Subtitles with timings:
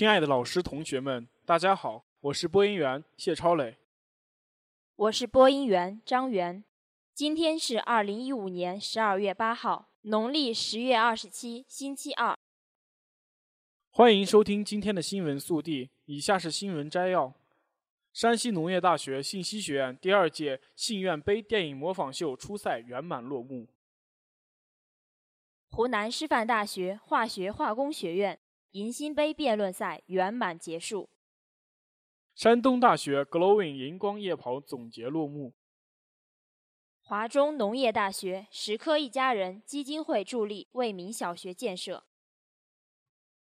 [0.00, 3.76] 亲爱的老师、同学们，大家好，我是播音员谢超磊。
[4.96, 6.64] 我是播音员张元。
[7.12, 12.34] 今天是二零一五年十二月八号，农历十月二十七，星期二。
[13.90, 15.90] 欢迎收听今天的新闻速递。
[16.06, 17.34] 以下是新闻摘要：
[18.14, 23.68] 山西农业大学信息学院第二届信愿杯电影模仿秀初赛圆满落幕。
[25.68, 28.40] 湖南师范大学化学化工学院。
[28.72, 31.10] 迎新杯辩论赛圆满结束。
[32.36, 35.54] 山东大学 Glowing 荧光夜跑总结落幕。
[37.02, 42.04] 华中农业大学石科一家人基金会助力为民小学建设。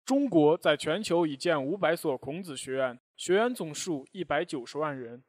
[0.04, 5.24] 中国在全球已建五百所孔子学院，学员总数一百九十万人。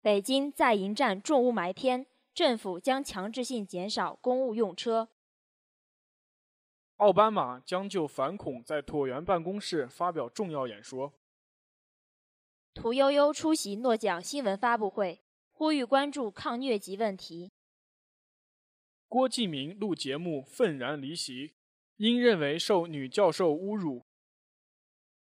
[0.00, 5.10] 北京在迎战重雾霾天，政府将强制性减少公务用车。
[6.96, 11.12] 奥巴马将就反恐在椭圆办公室发表重要演说。
[12.72, 17.50] 屠呦呦出席诺奖新闻发布会，呼吁关注抗疟疾问题。
[19.08, 21.54] 郭敬明录节目愤然离席，
[21.96, 24.04] 因认为受女教授侮辱。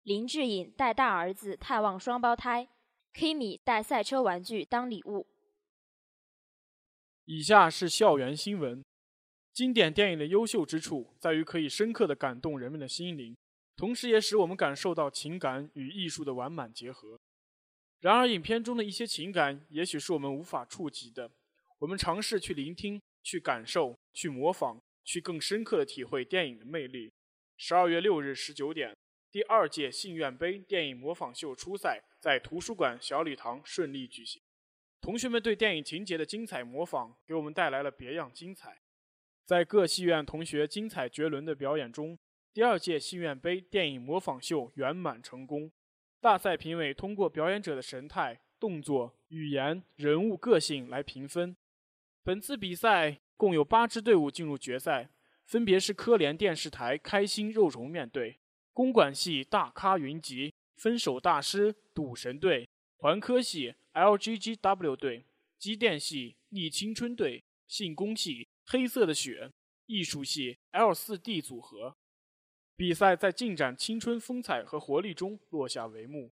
[0.04, 2.70] 林志颖带大儿子探望双胞胎
[3.14, 5.28] ，Kimi 带赛车玩具当礼物。
[7.26, 8.84] 以下是校园新闻。
[9.56, 13.34] 经典电影的优秀之处在于可以深刻地感动人们的心灵，
[13.78, 17.18] 同时也使我们感受到情感与艺术的完满结合。
[18.02, 21.32] 然而，影片中的一些情感也许是我们无法触及的。
[21.80, 27.14] 我们尝试去聆听、去感受、去模仿、去更深刻地体会电影的魅力。
[27.56, 28.94] 十二月六日十九点，
[29.32, 34.42] 第二届信愿杯电影模仿秀初赛在图书馆小礼堂顺利举行。
[35.00, 38.82] 同学们对电影情节的精彩模仿，给我们带来了别样精彩。
[39.46, 42.18] 在各戏院同学精彩绝伦的表演中，
[42.52, 45.72] 第二届戏院杯电影模仿秀圆满成功。
[46.20, 51.56] 大赛评委通过表演者的神态、动作、语言、人物个性来评分。
[52.24, 55.12] 本次比赛共有八支队伍进入决赛，
[55.46, 58.40] 分别是科联电视台开心肉虫面队、
[58.74, 62.68] 公馆系大咖云集、分手大师赌神队、
[62.98, 65.26] 环科系 LGGW 队、
[65.60, 68.48] 机电系逆青春队、信工系。
[68.68, 69.52] 黑色的雪，
[69.86, 71.96] 艺术系 L 四 D 组合
[72.76, 76.32] 比赛在进展青春风采和活力中落下帷幕。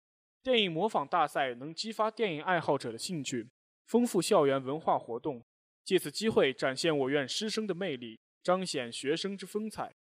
[0.43, 3.49] 电影模仿大赛能激发电影爱好者的兴趣，
[3.87, 5.45] 丰富校园文化活动，
[5.85, 9.95] 借此机会展现我院师生的魅力，彰显学生之风采。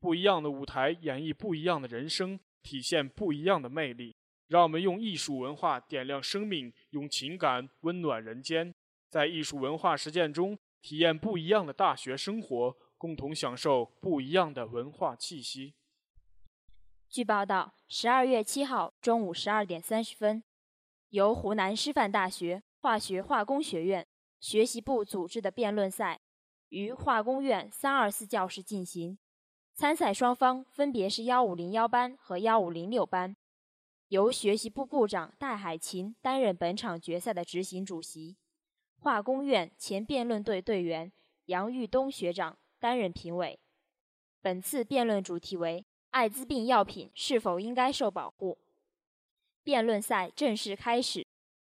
[0.00, 4.16] 不一样的舞台演绎不一样的人生，体现不一样的魅力。
[4.48, 8.74] 让我们用艺术文化点亮生命，用情感温暖人间。
[9.08, 10.58] 在艺术文化实践中。
[10.82, 15.74] 体验不一样的大学生活，共同享受不一样的文化气息。
[17.08, 20.42] 据报道，十二月七号中午十二点三十分，
[21.10, 24.06] 由湖南师范大学化学化工学院
[24.40, 26.20] 学习部组织的辩论赛
[26.70, 29.18] 于化工院三二四教室进行。
[29.74, 33.36] 参赛双方分别是幺五零幺班和幺五零六班，
[34.08, 38.36] 由学习部部长戴海琴担任本场决赛的执行主席。
[39.02, 41.10] 化工院前辩论队队员
[41.46, 43.58] 杨玉东学长担任评委。
[44.40, 48.58] 本次辩论主题为“艾滋病药品是否应该受保护”。
[49.64, 51.26] 辩论赛正式开始，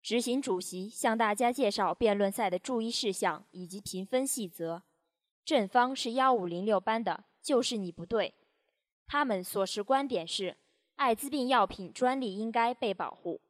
[0.03, 4.83] 执行主席向大家介绍辩论赛的注意事项以及评分细则。
[5.45, 8.35] 正方是幺五零六班的，就是你不对。
[9.07, 10.57] 他们所持观点是，
[10.97, 13.43] 艾滋病药品专利应该被保护。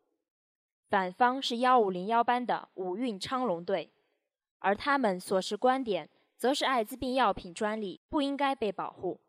[0.88, 3.92] 反方是幺五零幺班的五运昌隆队，
[4.58, 6.08] 而他们所持观点
[6.38, 9.20] 则是艾滋病药品专利不应该被保护。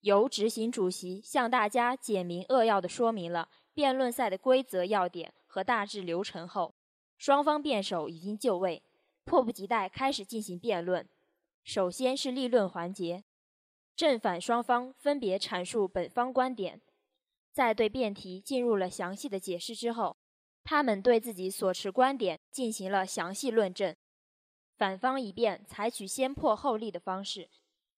[0.00, 6.74] 由执行主席向大家简明扼要地说明了辩论赛的规则要点和大致流程后，
[7.16, 8.82] 双方辩手已经就位，
[9.24, 11.08] 迫不及待开始进行辩论。
[11.64, 13.24] 首先是立论环节，
[13.96, 16.82] 正反双方分别阐述本方观点，
[17.50, 20.16] 在对辩题进入了详细的解释之后。
[20.62, 23.94] 他们对自己所持观点进行了详细论证，
[24.76, 27.48] 反方一辩采取先破后立的方式，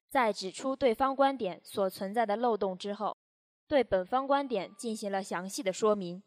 [0.09, 3.17] 在指出对方观点所存在的漏洞之后，
[3.69, 6.23] 对本方观点进行了详细的说明。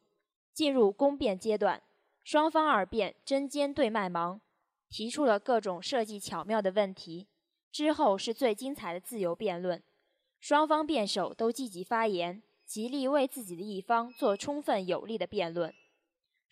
[0.53, 1.83] 进入攻辩阶段，
[2.23, 4.39] 双方二辩针尖对麦芒，
[4.89, 7.27] 提出了各种设计巧妙的问题。
[7.71, 9.83] 之后是最精彩的自由辩论，
[10.39, 15.73] 双方辩手都积极发言，极力为自己的一方做充分有力的辩论。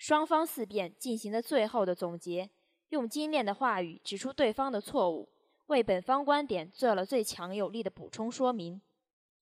[0.03, 2.49] 双方四辩进行了最后的总结，
[2.89, 5.29] 用精炼的话语指出对方的错误，
[5.67, 8.81] 为本方观点做了最强有力的补充说明。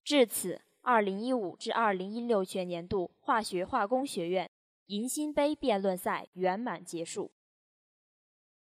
[0.04, 4.48] 至此，二零一五至二零一六学年度化学化工学院
[4.86, 7.32] 迎新杯辩论赛圆满结束。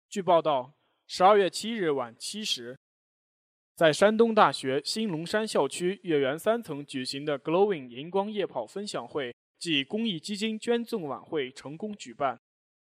[0.07, 0.73] 据报道，
[1.07, 2.77] 十二月七日晚七时。
[3.73, 12.39] 在山东大学新龙山校区月园三层举行的 Glowing 荧光夜跑分享会暨公益基金捐赠晚会成功举办。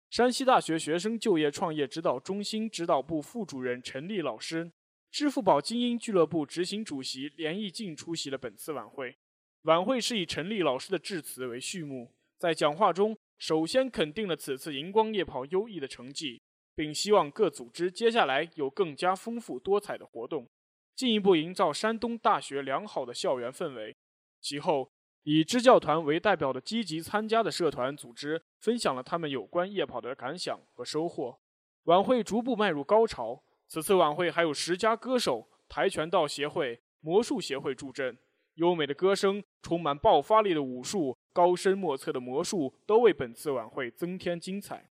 [0.09, 4.71] 山西大学学生就业创业指导中心指导部副主任陈丽老师，
[5.09, 9.17] 支付宝精英俱乐部执行主席连义静出席了本次晚会。
[9.63, 16.41] 晚会是以陈丽老师的致辞为序幕，在讲话中首先肯定了此次荧光夜跑优异的成绩，
[16.75, 20.47] 并希望各组织接下来有更加丰富多彩的活动。
[20.95, 23.95] 进一步营造山东大学良好的校园氛围。
[24.39, 24.91] 其后，
[25.23, 31.39] 以支教团为代表的积极参加的社团组织分享了他们有关夜跑的感想和收获。
[31.83, 33.43] 晚会逐步迈入高潮。
[33.67, 38.17] 此次晚会还有十佳歌手、跆拳道协会、魔术协会助阵，
[38.55, 44.89] 优美的歌声、充满爆发力的武术、高深莫测的魔术，都为本次晚会增添精彩。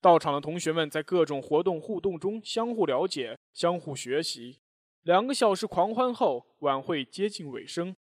[0.00, 4.60] 到场的同学们在各种活动互动中相互了解、相互学习。
[5.02, 7.94] 两个小时狂欢后，晚会接近尾声。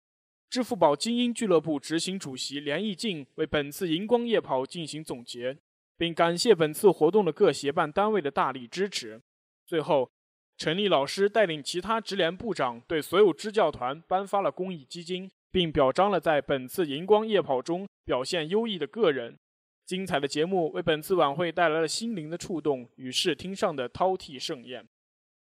[0.52, 5.56] 支付宝精英俱乐部执行主席连义静为本次荧光夜跑进行总结，
[5.96, 9.18] 并感谢本次活动的各协办单位的大力支持。
[9.64, 10.10] 最后，
[10.58, 19.38] 陈丽老师带领其他职联部长对所有支教团颁发了公益基金，并表彰了在本次荧光夜跑中表现优异的个人。
[19.86, 24.86] 精彩的节目为本次晚会带来了心灵的触动与视听上的饕餮盛宴。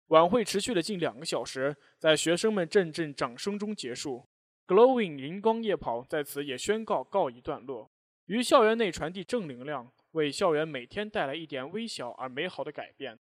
[0.08, 4.26] 晚会持续了近两个小时，在学生们阵阵掌声中结束。
[4.66, 7.90] Glowing 荧光夜跑在此也宣告告一段落。
[8.24, 13.18] 于校园内传递正能量，为校园每天带来一点微小而美好的改变。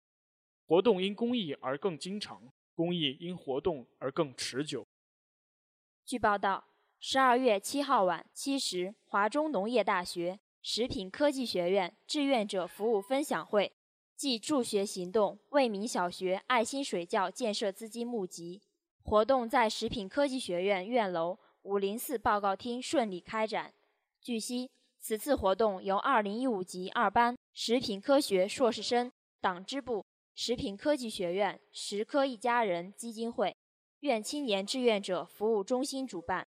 [0.64, 4.86] 活动因公益而更经常，公益因活动而更持久。
[6.04, 6.64] 据报道，
[7.00, 13.72] 十二月七号晚七时，华中农业大学食品科技学院志愿者服务分享会。
[14.14, 18.62] 暨助学行动为民小学爱心水窖建设资金募集
[19.04, 23.72] 活动在食品科技学院院楼五零四报告厅顺利开展。
[24.20, 29.10] 据悉，此次活动由二零一五级二班食品科学硕士生
[29.40, 30.04] 党支部、
[30.34, 33.54] 食品科技学院食科一家人基金会、
[34.00, 36.46] 院青年志愿者服务中心主办。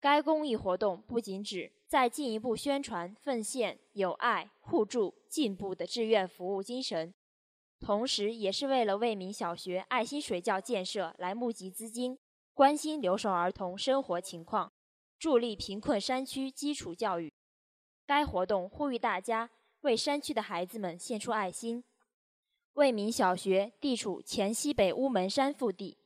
[0.00, 7.14] 该公益活动不仅指在进一步宣传奉献友爱、互助、进步的志愿服务精神，
[7.84, 12.18] 同时也是为了为民小学爱心水窖建设来募集资金，
[12.54, 14.72] 关心留守儿童生活情况，
[15.18, 17.34] 助力贫困山区基础教育。
[18.06, 19.50] 该活动呼吁大家
[19.82, 21.84] 为山区的孩子们献出爱心。
[22.72, 25.98] 为民小学地处黔西北乌门山腹地，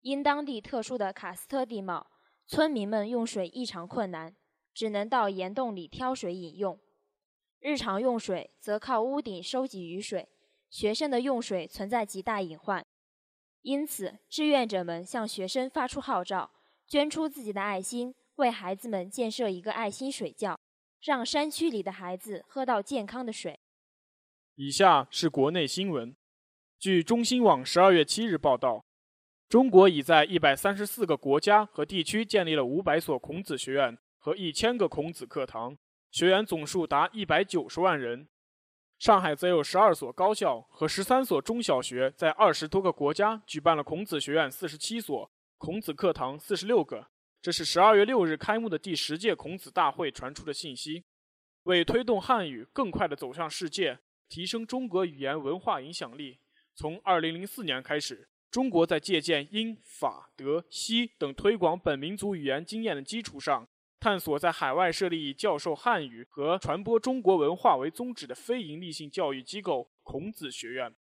[0.00, 2.08] 因当地特殊的喀斯特地貌。
[2.48, 4.34] 村民们用水异常困难，
[4.74, 6.80] 只能到岩洞里挑水饮用。
[7.60, 10.28] 日常用水则靠屋顶收集雨水，
[10.72, 12.82] 学生的用水存在极大隐患。
[13.60, 16.50] 因此，志愿者们向学生发出号召，
[16.86, 20.58] 捐出自己的爱心，为孩子们建设一个爱心水窖，
[21.02, 23.60] 让山区里的孩子喝到健康的水。
[24.54, 26.16] 以下是国内新闻。
[26.78, 28.82] 据中新网十二月七日报道。
[29.50, 35.76] 中国已在一百三十四个国家和地区建立了五百所孔子学院和一千个孔子课堂，
[36.10, 38.26] 学员总数达一百九十万人。
[39.02, 45.28] 上海则有十二所高校和十三所中小学在二十多个国家举办了孔子学院四十七所、
[45.58, 47.08] 孔子课堂四十六个。
[47.40, 51.02] 这是十二月六日开幕的第十届孔子大会传出的信息。
[51.64, 56.38] 为推动汉语更快地走向世界，提升中国语言文化影响力，
[56.72, 58.28] 从二零零四年开始。
[58.52, 63.66] 中国在借鉴英法德西等推广本民族语言经验的基础上，
[64.02, 70.92] 探索在海外设立以教授汉语和传播中国文化为宗旨的非营利性教育机构——孔子学院。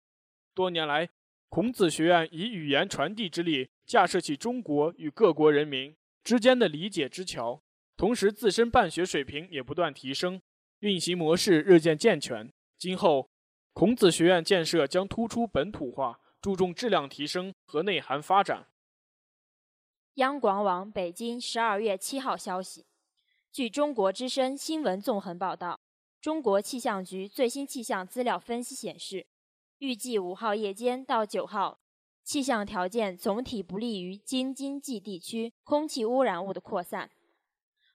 [0.54, 1.10] 多年来，
[1.50, 7.64] 孔子学院以语言传递之力，架设起中国与各国人民之间的理解之桥，
[7.98, 10.40] 同时自身办学水平也不断提升，
[10.82, 12.54] 运行模式日渐健全。
[12.78, 13.32] 今后，
[13.74, 16.20] 孔子学院建设将突出本土化。
[16.40, 18.68] 注重质量提升和内涵发展。
[20.16, 22.88] 央广网北京十二月七号消息，
[23.52, 25.82] 据中国之声新闻纵横报道，
[26.22, 29.28] 中国气象局最新气象资料分析显示，
[29.80, 31.78] 预计五号夜间到九号，
[32.24, 37.12] 气象条件总体不利于京津冀地区空气污染物的扩散，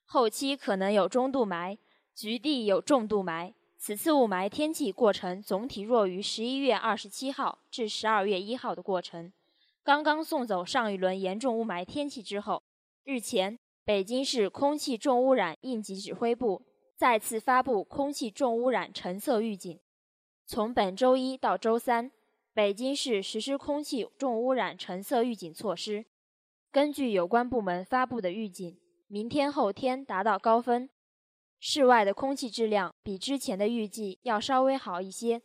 [0.04, 1.78] 后期可能有中度霾，
[2.14, 3.54] 局地有重度霾。
[3.78, 9.32] 此次雾霾天气过程总体弱于十一月二十七号至十二月一号的过程。
[9.82, 12.62] 刚刚送走上一轮严重雾霾天气之后，
[13.04, 16.61] 日前北京市空气重污染应急指挥部
[16.97, 19.78] 再次发布空气重污染橙色预警。
[20.45, 22.11] 从本周一到周三，
[22.52, 26.05] 北京市实施空气重污染橙色预警措施。
[26.73, 28.76] 根据有关部门发布的预警，
[29.07, 30.90] 明天后天达到高分。
[31.61, 35.40] 室外的空气质量比之前的预计要稍微好一些，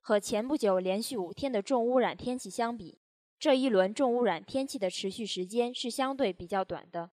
[0.00, 2.98] 和前不久连续五天的重污染天气相比，
[3.38, 7.10] 这一轮重污染天气的持续时间是相对比较短的。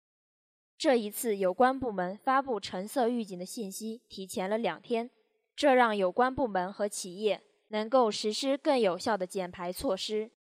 [0.79, 5.09] 这一次有关部门发布橙色预警的信息提前了两天，
[5.53, 10.31] 这让有关部门和企业能够实施更有效的减排措施。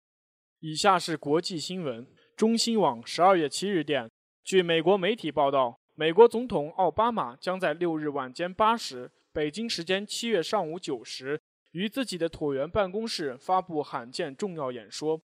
[0.61, 4.09] 以下是国际新闻：中新网十二月七日电，
[4.41, 5.77] 据美国媒体报道。
[5.93, 11.41] 美国总统奥巴马将在六日晚间八时（北京时间七月上午九时）
[11.71, 15.19] 于自己的椭圆办公室发布罕见重要演说，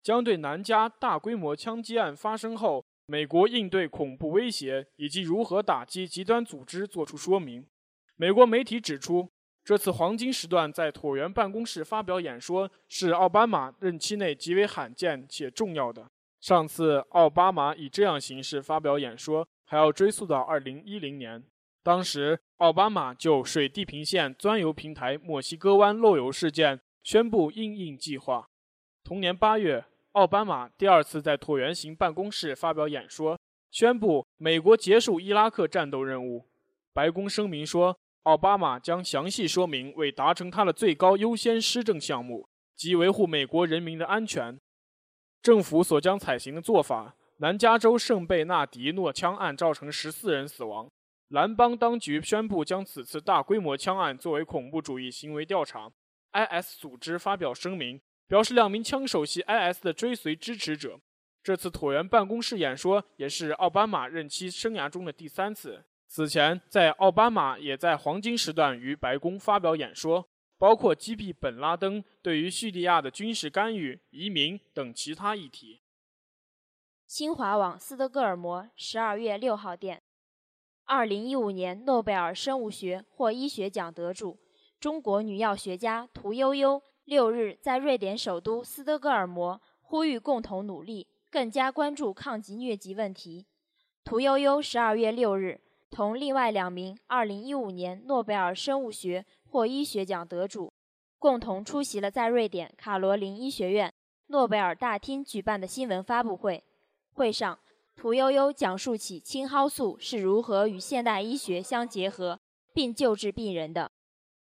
[0.00, 7.66] 将对南加大规模枪击案发生后美国应对恐怖威胁以及如何打击极端组织作出说明。
[8.16, 9.30] 美国媒体指出，
[9.64, 16.10] 这次黄金时段在椭圆办公室发表演说是奥巴马任期内极为罕见且重要的。
[16.40, 19.46] 上次奥巴马以这样形式发表演说。
[19.66, 21.42] 还要追溯到二零一零年，
[21.82, 28.46] 当时奥巴马就水地平线钻油平台墨西哥湾漏油事件宣布应应计划。
[29.02, 33.36] 同年八月，奥巴马第二次在椭圆形办公室发表演说，
[33.72, 36.46] 宣布美国结束伊拉克战斗任务。
[36.92, 44.56] 白宫声明说，奥巴马将详细说明为达成他的最高优先施政项目及维护美国人民的安全，
[45.42, 47.16] 政府所将采行的做法。
[47.38, 50.88] 南加州圣贝纳迪诺枪案造成十四人死亡，
[51.26, 55.90] 蓝邦当局宣布将此次大规模枪案作为恐怖主义行为调查。
[56.32, 61.00] IS 组织发表声明，表示两名枪手系 IS 的追随支持者。
[61.42, 65.84] 这次椭圆办公室演说也是奥巴马任期生涯中的第三次。
[66.06, 70.26] 此前，在奥巴马也在黄金时段于白宫发表演说，
[70.56, 75.82] 包括击毙本拉登、对于叙利亚的军事干预、移民等其他议题。
[77.06, 80.02] 新华网斯德哥尔摩十二月六号电：
[80.84, 84.38] 二零一五年诺贝尔生物学或医学奖得主、
[84.80, 93.46] 中国女药学家屠呦呦六日在瑞典首都斯德哥尔摩呼吁共同努力，更加关注抗击疟疾问题。
[94.04, 100.72] 屠呦呦十二月六日同另外两名二零一五年诺贝尔生物学或医学奖得主
[101.18, 103.92] 共同出席了在瑞典卡罗琳医学院
[104.26, 106.64] 诺贝尔大厅举办的新闻发布会。
[107.12, 107.58] 会上，
[107.94, 112.40] 屠呦呦讲述起青蒿素是如何与现代医学相结合
[112.72, 113.92] 并救治病人的。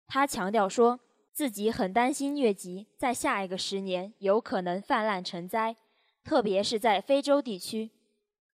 [0.08, 1.00] 她强调说，
[1.40, 5.74] 自己很担心疟疾在下一个十年有可能泛滥成灾，
[6.22, 7.92] 特别是在非洲地区。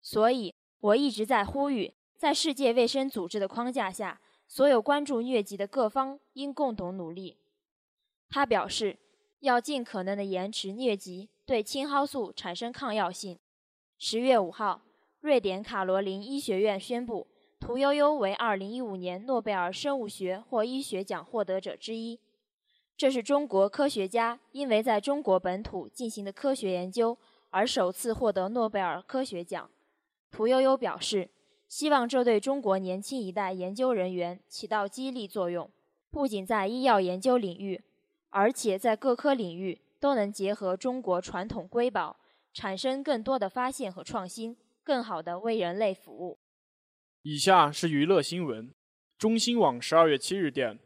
[0.00, 7.38] 所以，我一直在呼吁，在世界卫生组织的框架下，所有关注疟疾的各方应共同努力。
[8.28, 8.96] 他表示，
[9.40, 13.36] 要尽可能的延迟疟疾对青蒿素产生抗药性。
[13.98, 14.82] 十月五号，
[15.18, 17.26] 瑞典卡罗琳医学院宣布，
[17.58, 22.20] 屠呦呦为二零一五年诺贝尔生物学或医学奖获得者之一。
[22.96, 27.16] 这是中国科学家因为在中国本土进行的科学研究
[27.50, 29.70] 而首次获得诺贝尔科学奖。
[30.30, 31.28] 屠呦呦表示，
[31.68, 35.70] 希望这对中国年轻一代研究人员起到激励作用，
[36.10, 37.82] 不仅在医药研究领域，
[38.30, 42.16] 而且在各科领域都能结合中国传统瑰宝。
[42.54, 46.38] 产生更多的发现和创新，更好的为人类服务。
[47.20, 48.72] 以下是娱乐新闻。
[49.18, 50.78] 中新网十二月七日电，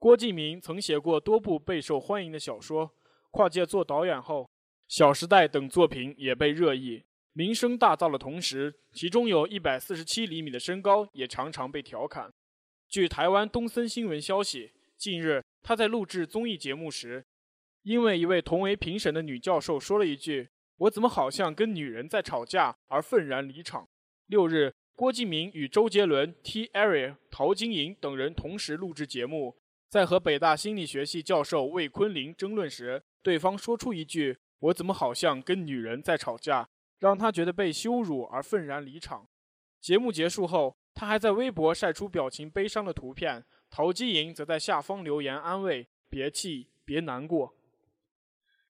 [0.00, 2.90] 郭敬明曾写过多部备受欢迎的小说，
[3.30, 4.44] 跨界做导演后，
[4.88, 7.04] 《小时代》等作品也被热议，
[7.34, 12.32] 名声大噪的同时，其中有一百四十七厘米的身高也常常被调侃。
[12.88, 17.22] 据台湾东森新闻消息，近日他在录制综艺节目时，
[17.82, 20.48] 因为一位同为评审的女教授说了一句。
[20.78, 23.86] 我怎么好像跟女人在吵架而愤然离场？
[24.28, 26.68] 六日，郭敬明与周杰伦、T.
[26.68, 29.54] Ari、陶晶莹等人同时录制节目，
[29.90, 36.68] 在和北大心理学系教授魏坤林争论时，对方说出一句：“我怎么好像跟女人在吵架？”
[37.00, 39.26] 让他觉得被羞辱而愤然离场。
[39.80, 47.56] 节目结束后，他还在微博晒出表情悲伤的图片，陶晶莹则在下方留言安慰：“别气，别难过。”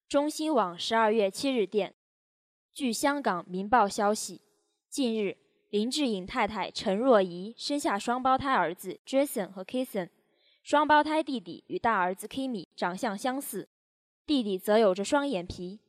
[0.09, 1.95] 中新网十二月七日电，
[2.73, 4.41] 据香港《明报》消息，
[4.89, 5.37] 近日
[5.69, 10.09] 林志颖太太陈若仪生下双胞胎儿子 Jason 和 Kason，
[10.63, 13.69] 双胞胎弟弟与大儿子 Kimi 长相相似，
[14.27, 15.81] 弟弟则有着双眼皮。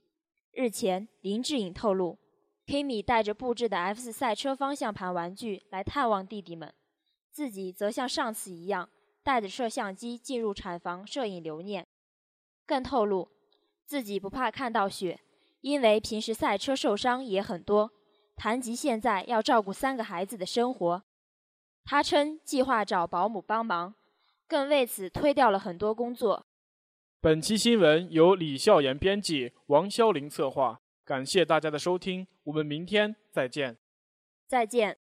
[0.51, 2.18] 日前，林志颖透露。
[2.66, 6.74] Kimi 带着布置的 F4 赛车方向盘玩具来探望弟弟们，
[7.32, 8.90] 自己则像上次一样
[9.24, 11.86] 带着摄像机进入产房摄影留念。
[12.66, 13.30] 更透露
[13.86, 15.20] 自己不怕看到血，
[15.60, 17.92] 因为平时赛车受伤也很多，
[18.38, 21.04] 谈及现在要照顾三个孩子的生活，
[21.84, 23.94] 他称计划找保姆帮忙，
[24.51, 26.46] 更为此推掉了很多工作。
[27.22, 30.81] 本期新闻由李笑言编辑，王潇林策划。
[31.05, 33.77] 感谢大家的收听，我们明天再见。
[34.48, 35.00] 再见。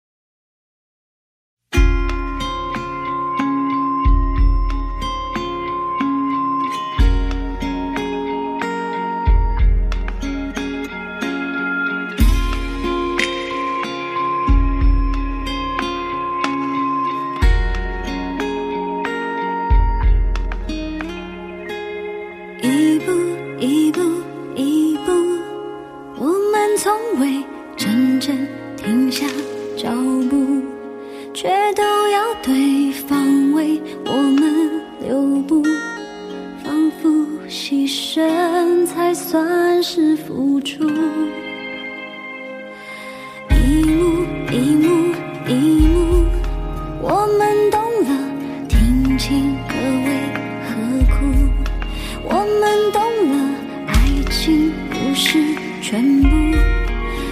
[38.14, 40.84] 身才算是付出。
[43.48, 45.14] 一幕一幕
[45.48, 45.54] 一
[45.88, 46.26] 幕，
[47.00, 48.10] 我们懂了，
[48.68, 49.72] 听清何
[50.04, 50.08] 为
[50.68, 50.70] 何
[51.06, 51.24] 苦。
[52.22, 53.00] 我们懂
[53.30, 53.34] 了，
[53.86, 53.96] 爱
[54.30, 55.42] 情不是
[55.80, 56.28] 全部，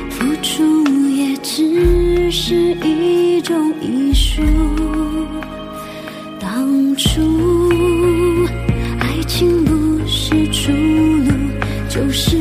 [0.08, 0.64] 付出
[1.10, 4.40] 也只是一种艺术。
[6.40, 7.59] 当初。
[12.00, 12.39] 就是。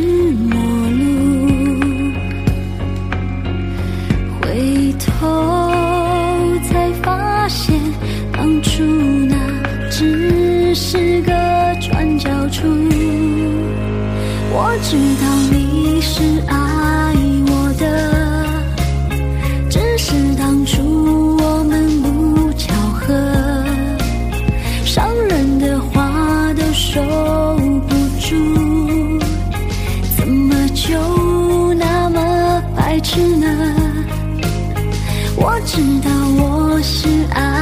[35.66, 37.59] 知道我是爱。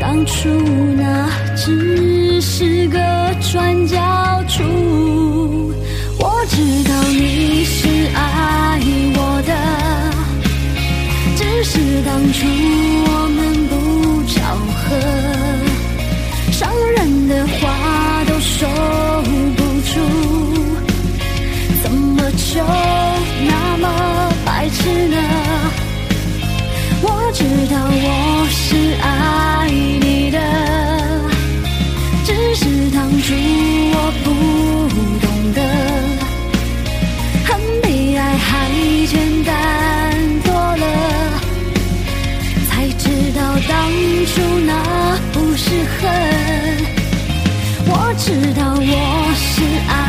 [0.00, 0.48] 当初
[0.96, 2.98] 那只是个
[3.40, 3.96] 转角
[4.48, 4.62] 处
[6.18, 8.80] 我知道你是爱
[9.14, 9.52] 我的
[11.36, 12.46] 只是当初
[13.06, 13.72] 我们不
[14.26, 14.38] 巧
[14.74, 14.96] 合
[16.52, 19.07] 伤人的话都说
[27.38, 30.38] 知道我是爱你的
[32.24, 33.32] 只是当初
[33.94, 34.26] 我不
[35.24, 35.60] 懂得
[37.46, 37.48] 恨
[37.80, 38.68] 比爱还
[39.06, 39.52] 简单
[40.42, 40.84] 多了。
[42.68, 43.04] 才知
[43.36, 43.88] 道当
[44.26, 44.72] 初那
[45.32, 46.02] 不是恨。
[47.86, 50.07] 我知道我是爱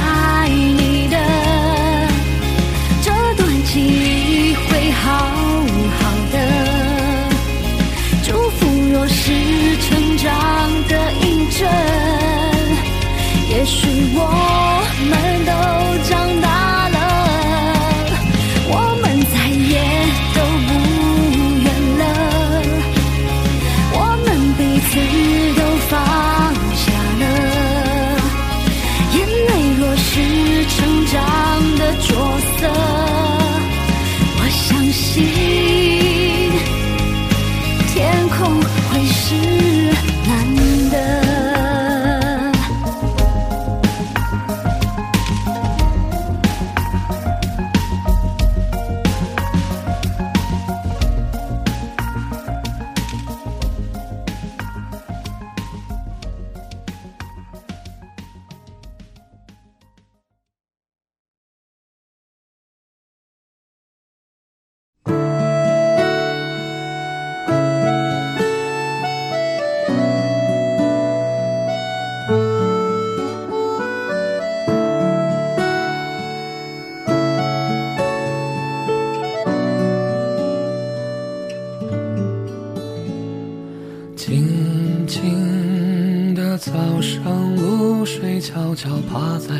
[88.51, 89.53] 悄悄爬在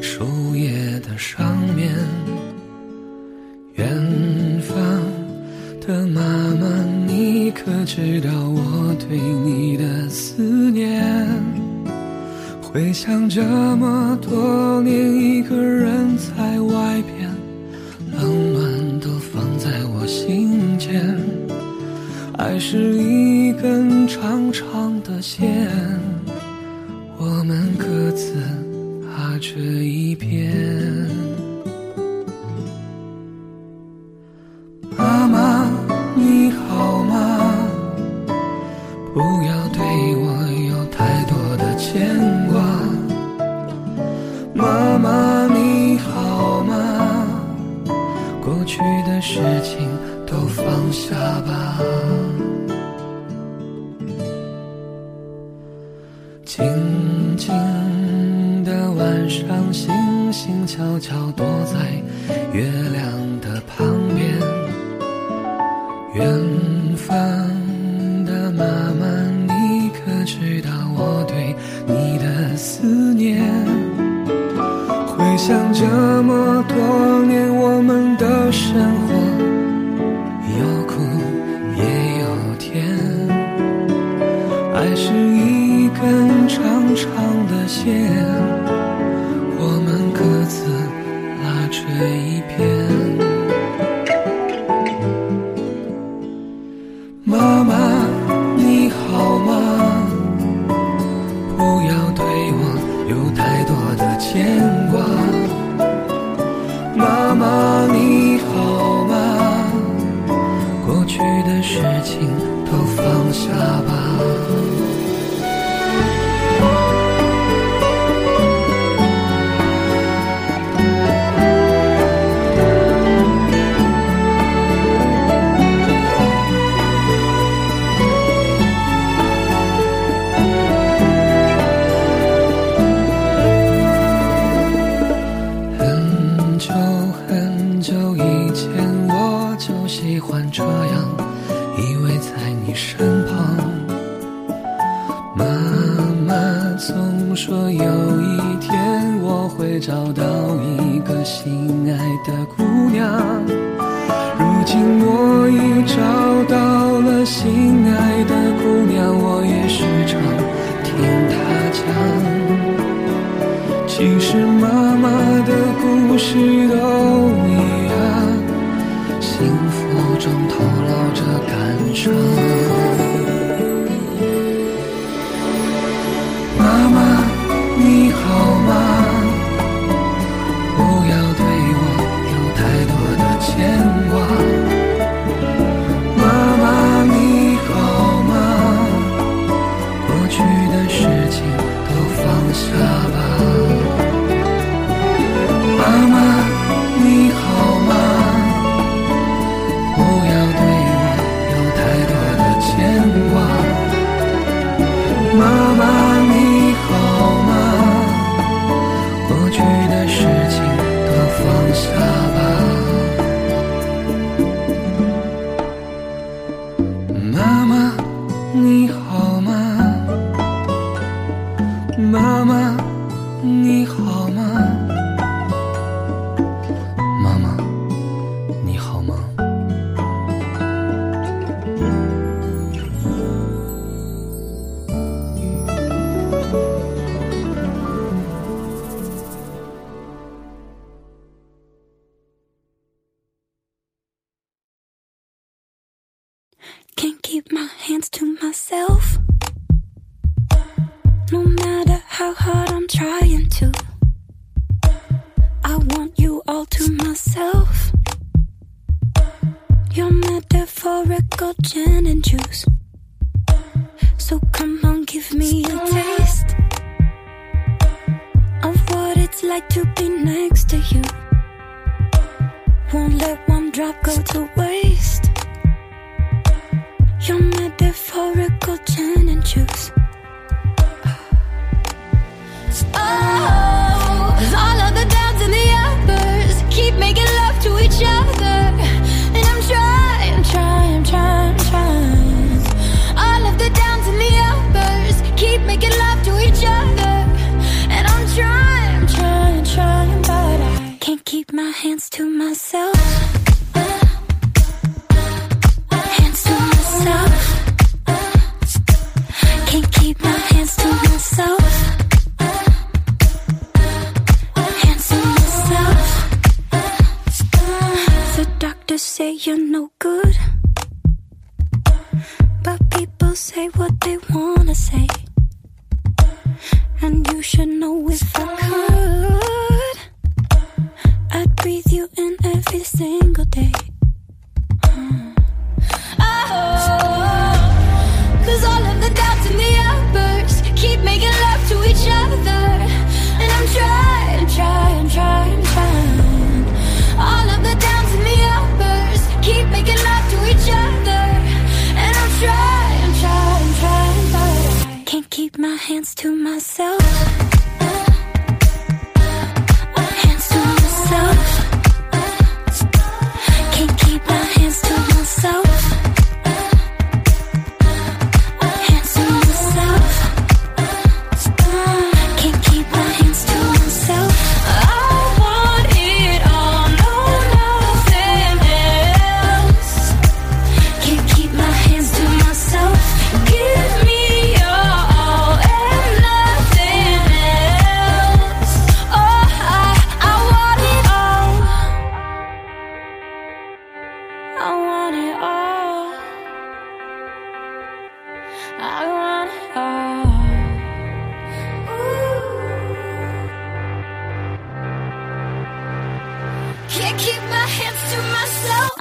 [0.00, 1.90] 树叶的上面
[3.74, 3.86] 远
[4.62, 4.74] 方
[5.86, 6.22] 的妈
[6.58, 6.66] 妈
[7.06, 11.04] 你可知道我对你的思念
[12.62, 13.44] 回想这
[13.76, 17.28] 么多年一个人在外边
[18.10, 21.14] 冷暖都放在我心间
[22.38, 25.70] 爱是一根长长的线
[75.50, 75.84] 想这
[76.22, 78.72] 么多年我们的生
[79.08, 79.09] 活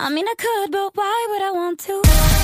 [0.02, 2.39] I mean, I could, but why would I want to?